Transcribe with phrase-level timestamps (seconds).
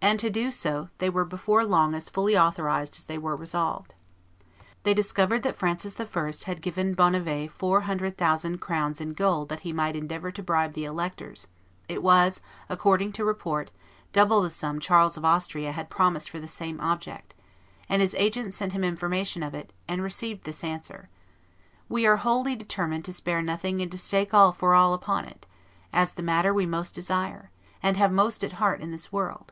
[0.00, 3.94] And to do so they were before long as fully authorized as they were resolved.
[4.84, 6.32] They discovered that Francis I.
[6.46, 10.74] had given Bonnivet four hundred thousand crowns in gold that he might endeavor to bribe
[10.74, 11.48] the electors;
[11.88, 13.72] it was, according to report,
[14.12, 17.34] double the sum Charles of Austria had promised for the same object;
[17.88, 21.08] and his agents sent him information of it, and received this answer:
[21.88, 25.46] "We are wholly determined to spare nothing and to stake all for all upon it,
[25.92, 27.50] as the matter we most desire
[27.82, 29.50] and have most at heart in this world.